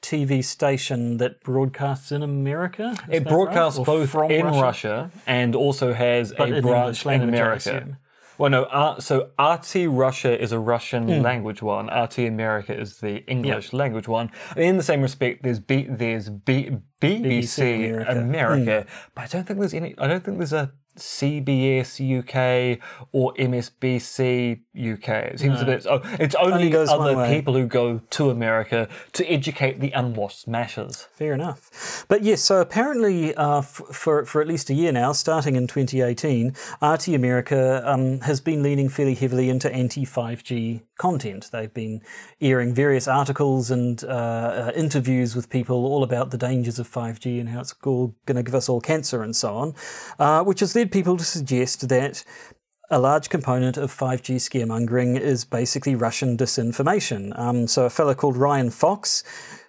[0.00, 2.96] TV station that broadcasts in America.
[3.10, 3.86] Is It broadcasts right?
[3.86, 4.62] Both from in Russia.
[4.62, 5.10] Russia.
[5.26, 7.98] and also has But a branch in America.
[8.38, 11.22] Well, no, R- so RT Russia is a Russian Hmm.
[11.22, 11.86] language one.
[11.88, 14.30] RT America is the English language one.
[14.54, 16.70] And in the same respect, there's B, there's B,
[17.00, 18.10] BBC, America.
[18.20, 19.10] America, Hmm.
[19.14, 19.94] but I don't think there's any.
[19.98, 22.78] I don't think there's a CBS UK
[23.12, 25.08] or MSBC UK.
[25.08, 25.86] It seems a bit.
[25.88, 31.08] Oh, it's only, Only other people who go to America to educate the unwashed masses.
[31.12, 32.04] Fair enough.
[32.08, 35.66] But yes, so apparently uh, f- for, for at least a year now, starting in
[35.66, 41.50] 2018, RT America um, has been leaning fairly heavily into anti 5G content.
[41.52, 42.02] They've been
[42.40, 47.40] airing various articles and uh, uh, interviews with people all about the dangers of 5G
[47.40, 49.74] and how it's going to give us all cancer and so on,
[50.18, 52.24] uh, which has led people to suggest that
[52.90, 57.36] a large component of 5G scaremongering is basically Russian disinformation.
[57.38, 59.24] Um, so, a fellow called Ryan Fox,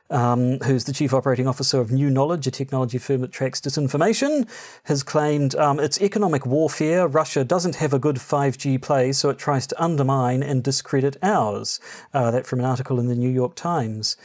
[0.10, 4.47] um, who's the chief operating officer of New Knowledge, a technology firm that tracks disinformation,
[4.84, 7.08] has claimed um, it's economic warfare.
[7.08, 11.80] Russia doesn't have a good 5G play, so it tries to undermine and discredit ours.
[12.13, 14.15] Uh, that from an article in the New York Times.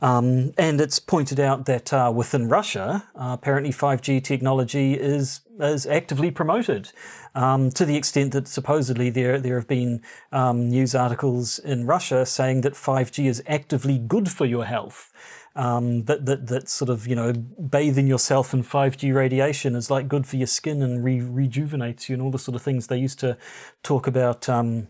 [0.00, 5.86] Um, and it's pointed out that uh, within Russia, uh, apparently 5G technology is is
[5.86, 6.90] actively promoted
[7.34, 12.24] um, to the extent that supposedly there there have been um, news articles in Russia
[12.24, 15.12] saying that 5G is actively good for your health.
[15.56, 20.08] Um, that, that that sort of you know bathing yourself in 5G radiation is like
[20.08, 22.98] good for your skin and re- rejuvenates you and all the sort of things they
[22.98, 23.36] used to
[23.82, 24.48] talk about.
[24.48, 24.88] Um,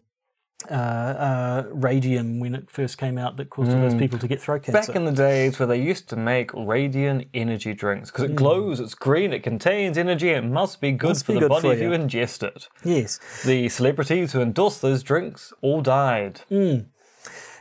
[0.70, 4.40] uh, uh, radium when it first came out that caused all those people to get
[4.40, 4.92] throat cancer.
[4.92, 8.80] Back in the days where they used to make radiant energy drinks because it glows,
[8.80, 11.08] it's green, it contains energy, it must be good.
[11.08, 11.98] Must for be the good body for if you you.
[11.98, 12.68] ingest it.
[12.84, 13.18] yes.
[13.44, 16.42] The celebrities who endorsed those drinks all died.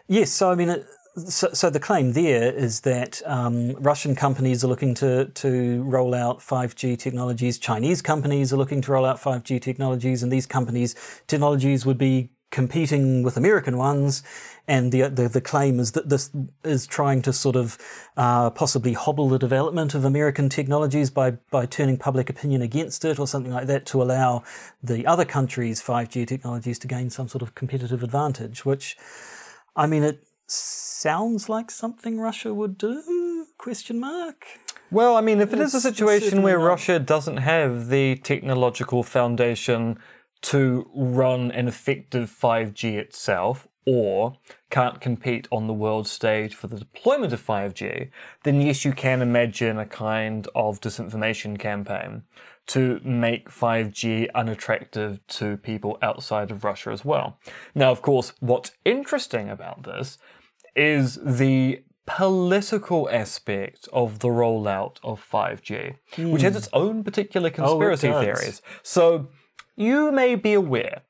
[0.08, 0.86] Yes, so I mean, it,
[1.28, 6.14] so, so the claim there is that um, Russian companies are looking to to roll
[6.14, 7.58] out 5G technologies.
[7.58, 10.96] Chinese companies are looking to roll out 5G technologies, and these companies'
[11.28, 14.24] technologies would be competing with American ones.
[14.68, 16.30] And the the, the claim is that this
[16.64, 17.78] is trying to sort of
[18.18, 23.18] uh, possibly hobble the development of American technologies by by turning public opinion against it
[23.20, 24.44] or something like that to allow
[24.84, 28.96] the other countries' 5G technologies to gain some sort of competitive advantage, which
[29.76, 33.46] I mean, it sounds like something Russia would do?
[33.58, 34.46] Question mark.
[34.92, 36.66] Well, I mean, if it is a It's- it's situation where not.
[36.66, 40.00] Russia doesn't have the technological foundation
[40.42, 44.38] to run an effective 5G itself, or
[44.70, 48.10] can't compete on the world stage for the deployment of 5G,
[48.44, 52.24] then yes, you can imagine a kind of disinformation campaign
[52.68, 57.40] to make 5G unattractive to people outside of Russia as well.
[57.74, 60.20] Now, of course, what's interesting about this
[60.76, 66.58] is the political aspect of the rollout of 5G, which has hmm.
[66.58, 68.24] its own particular oh, conspiracy does.
[68.24, 68.62] theories.
[68.84, 69.30] So
[69.80, 71.04] you may be aware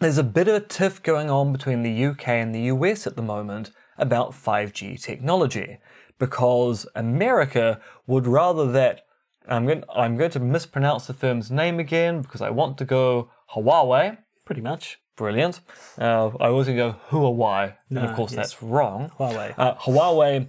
[0.00, 3.16] there's a bit of a tiff going on between the UK and the US at
[3.16, 5.78] the moment about 5G technology
[6.18, 9.06] because America would rather that
[9.48, 13.30] I'm going, I'm going to mispronounce the firm's name again because I want to go
[13.54, 14.18] Huawei.
[14.44, 14.98] Pretty much.
[15.16, 15.60] Brilliant.
[15.98, 18.36] Uh, I was going to go Huawei, and of course yes.
[18.36, 19.10] that's wrong.
[19.18, 19.54] Huawei.
[19.56, 20.48] Uh, Huawei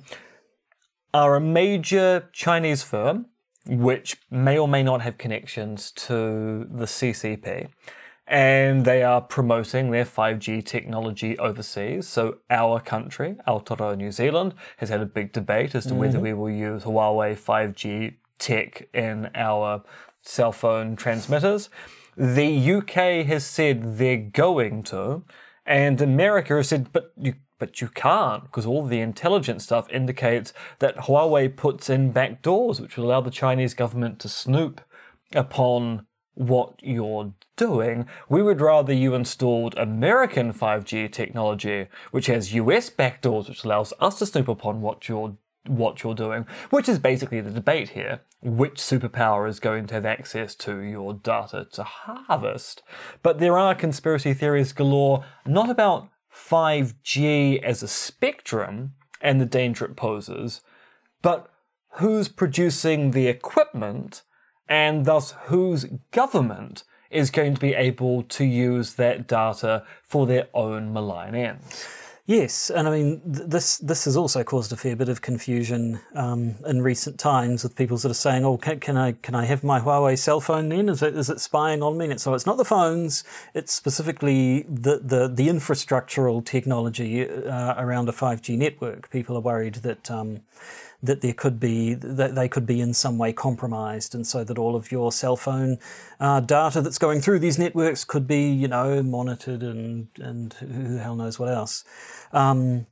[1.13, 3.27] are a major Chinese firm
[3.67, 7.67] which may or may not have connections to the CCP.
[8.27, 12.07] and they are promoting their 5G technology overseas.
[12.09, 15.99] So our country, Aotearoa New Zealand, has had a big debate as to mm-hmm.
[15.99, 19.81] whether we will use Huawei 5G tech in our
[20.21, 21.69] cell phone transmitters.
[22.17, 25.23] The UK has said they're going to,
[25.65, 30.53] and America has said, but you but you can't because all the intelligence stuff indicates
[30.79, 34.81] that Huawei puts in back doors which will allow the Chinese government to snoop
[35.33, 38.05] upon what you're doing.
[38.29, 44.19] We would rather you installed American 5G technology, which has US backdoors, which allows us
[44.19, 48.21] to snoop upon what you're what you're doing, which is basically the debate here.
[48.41, 52.83] Which superpower is going to have access to your data to harvest?
[53.21, 56.07] But there are conspiracy theories galore, not about
[56.49, 60.61] 5G as a spectrum and the danger it poses,
[61.21, 61.51] but
[61.93, 64.23] who's producing the equipment
[64.69, 70.47] and thus whose government is going to be able to use that data for their
[70.53, 71.87] own malign ends.
[72.27, 73.77] Yes, and I mean th- this.
[73.77, 77.97] This has also caused a fair bit of confusion um, in recent times with people
[77.97, 80.67] sort of saying, "Oh, can, can, I can I have my Huawei cell phone?
[80.67, 83.73] Then is it is it spying on me?" And so it's not the phones; it's
[83.73, 89.09] specifically the the, the infrastructural technology uh, around a five G network.
[89.09, 90.11] People are worried that.
[90.11, 90.41] Um,
[91.03, 94.57] that there could be that they could be in some way compromised, and so that
[94.57, 95.77] all of your cell phone
[96.19, 100.95] uh, data that's going through these networks could be, you know, monitored and and who
[100.95, 101.83] the hell knows what else.
[102.31, 102.87] Um,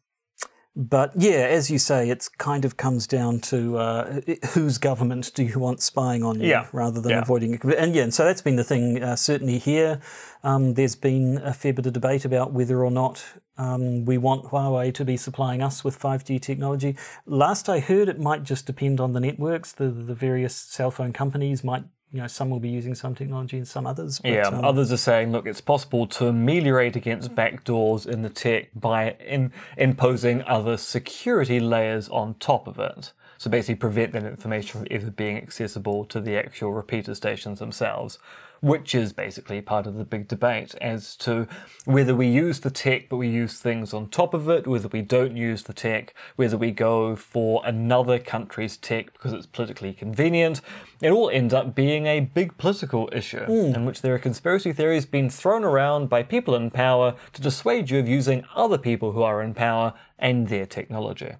[0.75, 4.21] but yeah, as you say, it kind of comes down to uh,
[4.53, 6.67] whose government do you want spying on you, Yeah.
[6.73, 7.21] rather than Yeah.
[7.21, 7.63] avoiding it.
[7.63, 9.01] And yeah, and so that's been the thing.
[9.01, 9.99] Uh, certainly here,
[10.43, 13.23] um, there's been a fair bit of debate about whether or not
[13.57, 16.97] um, we want Huawei to be supplying us with 5G technology.
[17.25, 19.71] Last I heard, it might just depend on the networks.
[19.71, 21.85] The the various cell phone companies might,
[22.15, 24.19] you know, some will be using some technology and some others.
[24.19, 28.29] But, Yeah, um, others are saying, look, it's possible to ameliorate against backdoors in the
[28.29, 33.11] tech by in, imposing other security layers on top of it.
[33.37, 38.17] So basically, prevent that information from ever being accessible to the actual repeater stations themselves,
[38.61, 41.47] which is basically part of the big debate as to
[41.85, 45.01] whether we use the tech but we use things on top of it, whether we
[45.01, 50.61] don't use the tech, whether we go for another country's tech because it's politically convenient.
[51.01, 53.43] It all ends up being a big political issue
[53.75, 57.89] in which there are conspiracy theories being thrown around by people in power to dissuade
[57.89, 61.33] you of using other people who are in power and their technology.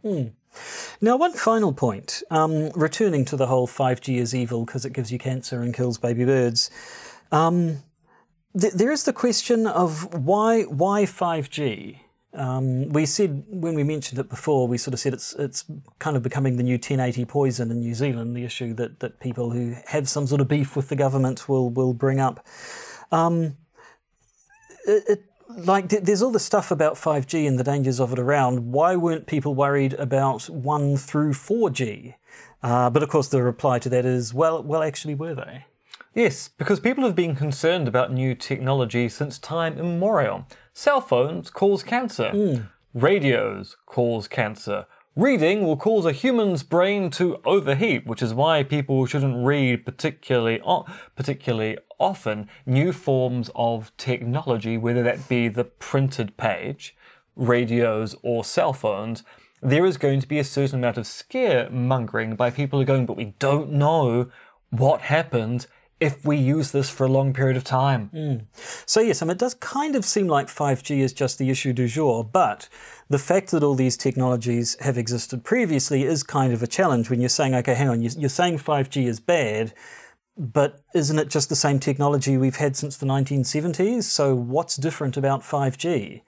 [1.02, 5.12] Now, one final point, um, returning to the whole 5G is evil because it gives
[5.12, 6.70] you cancer and kills baby birds.
[7.36, 7.84] Um,
[8.60, 12.00] th- there is the question of why why 5G.
[12.34, 15.66] Um, we said when we mentioned it before, we sort of said it's it's
[16.00, 18.36] kind of becoming the new 1080 poison in New Zealand.
[18.36, 21.70] The issue that, that people who have some sort of beef with the government will
[21.70, 22.46] will bring up.
[23.12, 23.58] Um,
[24.88, 28.72] it, it, like there's all the stuff about 5G and the dangers of it around.
[28.72, 32.16] Why weren't people worried about one through 4G?
[32.64, 35.66] Uh, but of course, the reply to that is, well, well, actually, were they?
[36.16, 40.48] Yes, because people have been concerned about new technology since time immemorial.
[40.72, 42.32] Cell phones cause cancer.
[42.32, 42.56] Hmm.
[42.94, 44.86] Radios cause cancer.
[45.18, 50.62] Reading will cause a human's brain to overheat, which is why people shouldn't read particularly
[50.66, 50.86] o-
[51.18, 56.96] particularly often new forms of technology, whether that be the printed page,
[57.36, 59.24] radios, or cell phones.
[59.62, 63.06] There is going to be a certain amount of scaremongering by people who are going,
[63.06, 64.30] but we don't know
[64.70, 65.68] what happens
[66.00, 68.10] if we use this for a long period of time.
[68.86, 71.72] So yes, I mean, it does kind of seem like 5G is just the issue
[71.74, 72.68] du jour, but
[73.10, 77.22] the fact that all these technologies have existed previously is kind of a challenge when
[77.22, 79.74] you're saying, okay, hang on, you- you're saying 5G is bad,
[80.38, 84.04] but isn't it just the same technology we've had since the 1970s?
[84.04, 86.24] So what's different about 5G?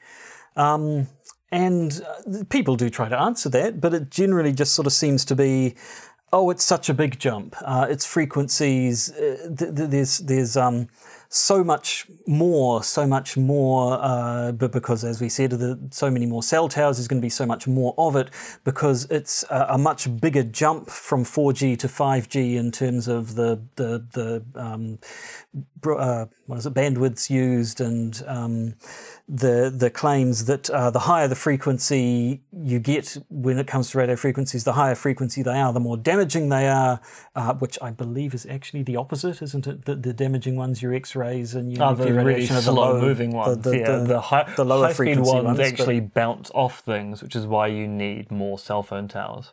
[0.56, 1.08] Um,
[1.52, 5.24] and uh, people do try to answer that, but it generally just sort of seems
[5.26, 5.76] to be,
[6.34, 7.56] oh, it's such a big jump.
[7.62, 10.88] Uh, its frequencies, uh, th- th- there's there's um,
[11.30, 13.98] so much more, so much more.
[14.02, 17.26] Uh, but because, as we said, the, so many more cell towers, there's going to
[17.26, 18.30] be so much more of it
[18.64, 23.62] because it's a, a much bigger jump from 4G to 5G in terms of the
[23.76, 25.00] the the um,
[25.86, 28.74] uh, what is it bandwidths used and um,
[29.30, 33.98] the the claims that uh, the higher the frequency you get when it comes to
[33.98, 37.02] radio frequencies, the higher frequency they are, the more damaging they are,
[37.36, 39.84] uh, which I believe is actually the opposite, isn't it?
[39.86, 43.32] The, the damaging ones, your X-rays and your Oh, the really the slow low- moving
[43.32, 43.64] ones.
[43.64, 47.22] the- yeah, the- the, high, the lower high frequency ones, ones, actually bounce off things,
[47.22, 49.52] which is why you need more cell phone towers.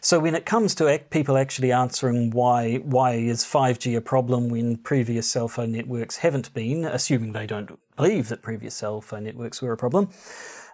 [0.00, 4.48] So when it comes to ac- people actually answering why why is 5G a problem
[4.48, 9.24] when previous cell phone networks haven't been, assuming they don't believe that previous cell phone
[9.24, 10.10] networks were a problem,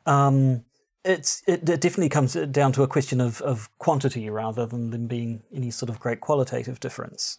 [0.07, 0.65] um,
[1.05, 5.07] it's it, it definitely comes down to a question of, of quantity rather than them
[5.07, 7.39] being any sort of great qualitative difference.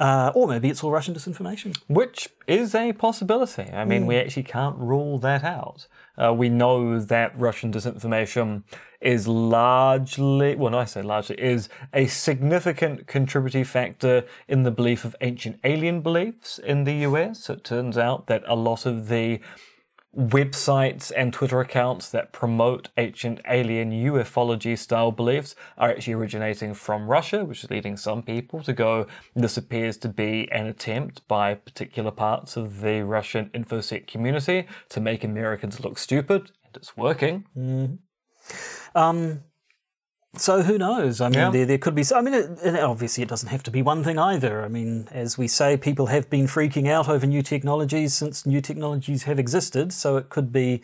[0.00, 1.78] Uh, or maybe it's all Russian disinformation.
[1.86, 3.70] Which is a possibility.
[3.72, 5.86] I mean, we actually can't rule that out.
[6.16, 8.64] Uh, we know that Russian disinformation
[9.00, 15.04] is largely, well, no, I say largely, is a significant contributing factor in the belief
[15.04, 17.50] of ancient alien beliefs in the US.
[17.50, 19.40] It turns out that a lot of the
[20.16, 27.08] websites and Twitter accounts that promote ancient alien ufology style beliefs are actually originating from
[27.08, 31.54] Russia, which is leading some people to go, this appears to be an attempt by
[31.54, 37.46] particular parts of the Russian infosec community to make Americans look stupid, and it's working.
[37.56, 37.94] Mm-hmm.
[38.94, 39.44] Um,
[40.34, 41.20] So who knows?
[41.20, 41.50] I mean, Yeah.
[41.50, 42.04] there, there could be.
[42.14, 44.64] I mean, it, obviously, it doesn't have to be one thing either.
[44.64, 48.62] I mean, as we say, people have been freaking out over new technologies since new
[48.62, 49.92] technologies have existed.
[49.92, 50.80] So it could be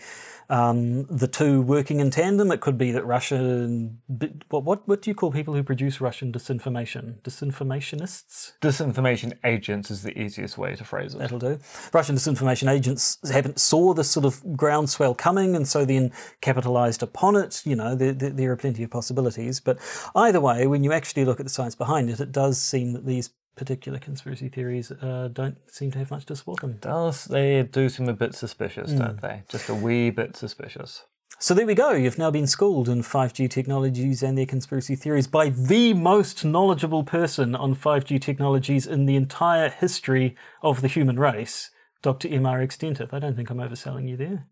[0.51, 2.51] um, the two working in tandem.
[2.51, 4.01] It could be that Russian.
[4.49, 7.21] What what what do you call people who produce Russian disinformation?
[7.21, 8.53] Disinformationists.
[8.63, 11.19] Disinformation agents is the easiest way to phrase it.
[11.19, 11.59] That'll do.
[11.93, 17.37] Russian disinformation agents haven't saw this sort of groundswell coming, and so then capitalised upon
[17.37, 17.63] it.
[17.65, 19.61] You know, there, there, there are plenty of possibilities.
[19.61, 19.79] But
[20.15, 23.05] either way, when you actually look at the science behind it, it does seem that
[23.05, 26.79] these particular conspiracy theories uh, don't seem to have much to support them.
[26.81, 29.43] Does they do seem a bit suspicious, don't they?
[29.49, 31.05] Just a wee bit suspicious.
[31.41, 31.93] So there we go.
[31.93, 37.05] You've now been schooled in 5G technologies and their conspiracy theories by the most knowledgeable
[37.05, 41.71] person on 5G technologies in the entire history of the human race,
[42.03, 42.29] Dr.
[42.29, 42.77] M.R.X.
[42.77, 43.13] Dentith.
[43.13, 44.47] I don't think I'm overselling you there.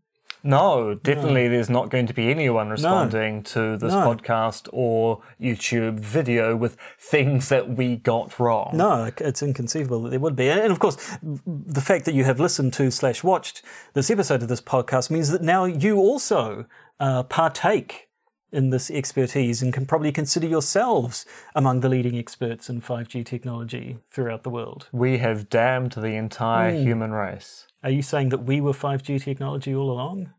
[0.46, 3.98] No, definitely there's not going to be anyone responding to this No.
[4.14, 8.70] podcast or YouTube video with things that we got wrong.
[8.74, 10.48] No, it's inconceivable that there would be.
[10.48, 13.62] And of course, the fact that you have listened to slash watched
[13.94, 16.66] this episode of this podcast means that now you also
[17.00, 18.08] uh, partake
[18.52, 23.98] in this expertise and can probably consider yourselves among the leading experts in 5G technology
[24.10, 24.88] throughout the world.
[24.92, 27.65] We have damned the entire human race.
[27.82, 30.32] Are you saying that we were 5G technology all along?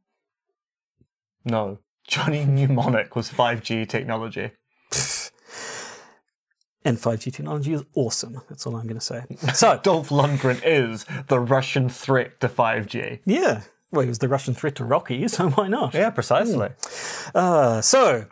[1.46, 1.80] No.
[2.08, 4.52] Johnny Mnemonic was 5G technology.
[6.86, 8.40] And 5G technology is awesome.
[8.48, 9.26] That's all I'm going to say.
[9.54, 13.20] So, Dolph Lundgren is the Russian threat to 5G.
[13.26, 13.64] yeah.
[13.92, 15.94] Well, he was the Russian threat to Rocky, so why not?
[15.94, 16.70] Yeah, precisely.
[17.36, 18.28] Uh, so,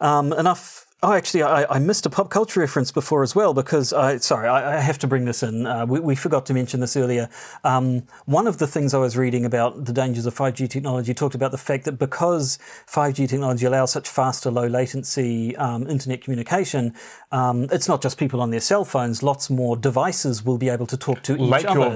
[0.00, 0.85] um, enough.
[1.02, 4.48] Oh, actually, I, I missed a pop culture reference before as well because I sorry,
[4.48, 5.66] I, I have to bring this in.
[5.66, 7.28] Uh, we, we forgot to mention this earlier.
[7.64, 11.34] Um, one of the things I was reading about the dangers of 5G technology talked
[11.34, 16.94] about the fact that because 5G technology allows such faster, low latency um, internet communication,
[17.30, 19.22] um, it's not just people on their cell phones.
[19.22, 21.50] Lots more devices will be able to talk to each other.
[21.50, 21.86] Like your.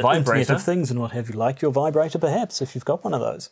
[0.46, 3.14] Internet of Things and what have you, like your vibrator, perhaps if you've got one
[3.14, 3.48] of those.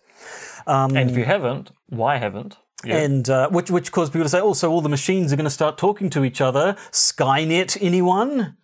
[0.95, 2.59] and if you haven't, why haven't?
[2.85, 2.99] Yeah.
[2.99, 5.45] And uh, which which caused people to say, "Oh, so all the machines are going
[5.45, 8.57] to start talking to each other." Skynet, anyone?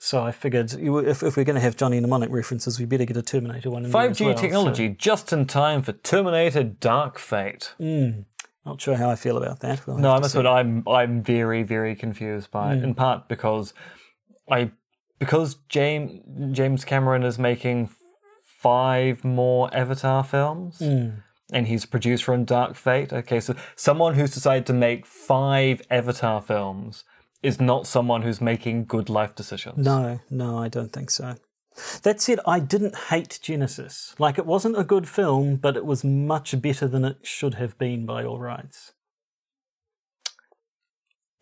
[0.00, 3.16] So I figured if, if we're going to have Johnny Mnemonic references, we better get
[3.16, 7.74] a Terminator one in 5G well, so- technology just in time for Terminator Dark Fate.
[7.78, 8.10] Hmm,
[8.64, 9.86] not sure how I feel about that.
[9.86, 10.38] We'll No, that's see.
[10.38, 10.82] what I'm.
[10.88, 12.78] I'm very, very confused by it.
[12.78, 12.84] Hmm.
[12.84, 13.72] In part because
[14.50, 14.70] I,
[15.20, 17.90] because James James Cameron is making
[18.42, 21.08] five more Avatar films, hmm.
[21.52, 23.12] And he's producer on Dark Fate.
[23.12, 27.04] Okay, so someone who's decided to make five Avatar films
[27.42, 29.84] is not someone who's making good life decisions.
[29.84, 31.36] No, no, I don't think so.
[32.02, 34.18] That said, I didn't hate Genisys.
[34.18, 37.78] Like, it wasn't a good film, but it was much better than it should have
[37.78, 38.92] been by all rights.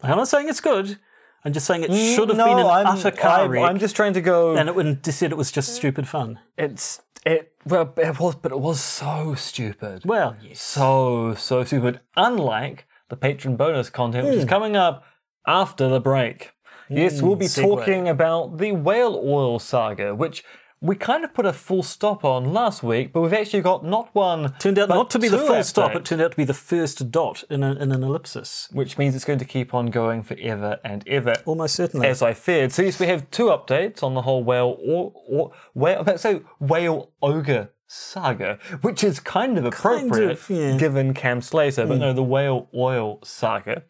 [0.02, 0.98] I'm not saying it's good.
[1.44, 3.64] I'm just saying it mm, should have no, been an I'm, utter car I'm, wreck.
[3.64, 4.56] I'm just trying to go.
[4.56, 6.40] and it wouldn't just said it was just stupid fun.
[6.58, 7.52] it's it.
[7.66, 10.02] Well, it was, but it was so stupid.
[10.04, 10.60] Well, yes.
[10.60, 12.00] so so stupid.
[12.16, 14.48] Unlike the patron bonus content, which is hmm.
[14.48, 15.04] coming up
[15.46, 16.52] after the break.
[16.88, 17.78] Yes, we'll be hmm, segue.
[17.78, 20.44] talking about the whale oil saga, which
[20.80, 24.14] we kind of put a full stop on last week, but we've actually got not
[24.14, 24.54] one.
[24.58, 27.10] Turned out not to be the full stop, it turned out to be the first
[27.10, 28.68] dot in, a, in an ellipsis.
[28.72, 31.34] which means it's going to keep on going forever and ever.
[31.46, 32.06] Almost certainly.
[32.06, 32.72] As I feared.
[32.72, 36.04] So yes, we have two updates on the whole whale or, or whale.
[36.16, 40.76] To say whale ogre saga, which is kind of appropriate of, yeah.
[40.76, 43.82] given Cam Slater, but no, the whale oil saga.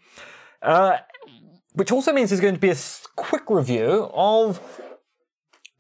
[0.63, 0.97] Uh,
[1.75, 2.77] which also means there's going to be a
[3.17, 4.61] quick review of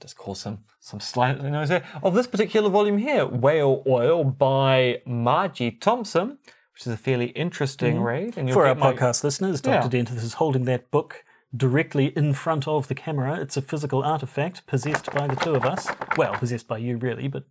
[0.01, 5.03] just call some some slight noise here of this particular volume here, Whale Oil by
[5.05, 6.39] Margie Thomson,
[6.73, 8.05] which is a fairly interesting mm-hmm.
[8.05, 8.39] read.
[8.39, 9.97] And For our my- podcast listeners, Dr.
[9.97, 10.05] Yeah.
[10.05, 11.25] Dentith is holding that book
[11.57, 13.41] directly in front of the camera.
[13.41, 15.89] It's a physical artifact possessed by the two of us.
[16.17, 17.43] Well, possessed by you, really, but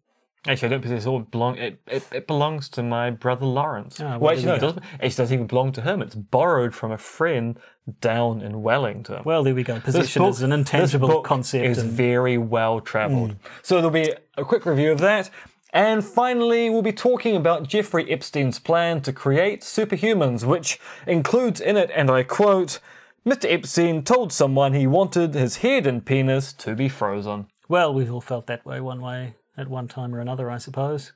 [0.48, 1.22] Actually, I don't possess all.
[1.22, 1.58] It belong.
[1.58, 4.00] It, it, it belongs to my brother Lawrence.
[4.00, 4.84] Ah, well, well, actually, no, it doesn't.
[5.02, 6.02] It doesn't even belong to him.
[6.02, 7.58] It's borrowed from a friend
[8.02, 9.24] down in Wellington.
[9.26, 9.80] well, there we go.
[9.80, 11.66] Position book- is an intangible concept.
[11.66, 13.32] It's and- very well travelled.
[13.32, 13.38] Hmm.
[13.64, 15.30] So there'll be a quick review of that.
[15.74, 21.76] And finally, we'll be talking about Jeffrey Epstein's plan to create superhumans, which includes in
[21.76, 22.80] it, and I quote,
[23.28, 23.52] Mr.
[23.52, 27.48] Epstein told someone he wanted his head and penis to be frozen.
[27.68, 31.14] well, we've all felt that way one way at one time or another, I suppose.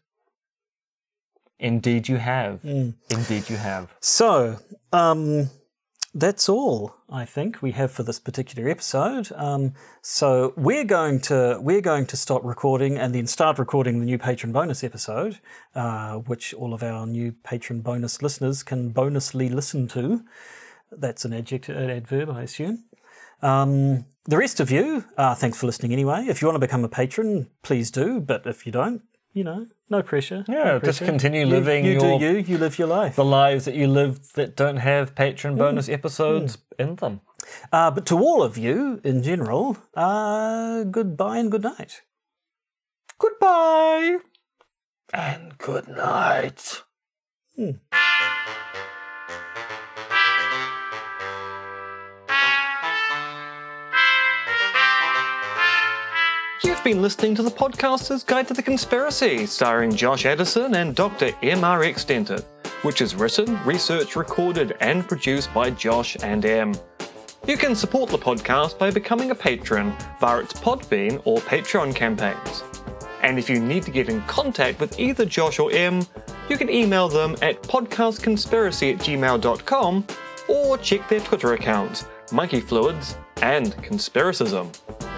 [1.59, 2.61] Indeed, you have.
[2.61, 2.95] Mm.
[3.09, 3.93] Indeed, you have.
[3.99, 4.59] So,
[4.93, 5.49] um,
[6.13, 9.31] that's all I think we have for this particular episode.
[9.35, 14.05] Um, so we're going to we're going to stop recording and then start recording the
[14.05, 15.39] new patron bonus episode,
[15.75, 20.23] uh, which all of our new patron bonus listeners can bonusly listen to.
[20.91, 22.85] That's an adjective, an adverb, I assume.
[23.41, 26.25] Um, the rest of you, uh, thanks for listening anyway.
[26.27, 28.19] If you want to become a patron, please do.
[28.21, 29.01] But if you don't,
[29.33, 30.43] you know, no pressure.
[30.47, 31.05] no Yeah, just pressure.
[31.05, 32.31] continue living You, your- do you.
[32.49, 33.15] You live your life.
[33.15, 37.21] The lives that you live that don't have patron bonus episodes in them.
[37.71, 42.01] Uh, but to all of you in general, uh, goodbye and good night.
[43.17, 44.17] Goodbye
[45.13, 46.83] and good night.
[56.79, 61.31] You've been listening to the podcaster's Guide to the Conspiracy, starring Josh Addison and Dr.
[61.43, 62.05] M.R.X.
[62.05, 62.45] Dentith,
[62.83, 66.73] which is written, researched, recorded, and produced by Josh and M.
[67.45, 72.63] You can support the podcast by becoming a patron via its Podbean or Patreon campaigns.
[73.23, 76.07] And if you need to get in contact with either Josh or M,
[76.47, 80.07] you can email them at podcastconspiracy at gmail.com
[80.47, 85.08] or check their Twitter accounts, Monkey Fluids and Conspiracism.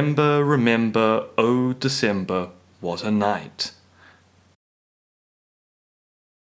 [0.00, 2.48] Remember, remember, oh December,
[2.80, 3.72] what a night.